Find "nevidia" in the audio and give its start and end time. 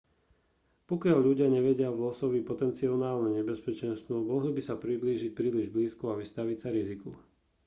1.57-1.89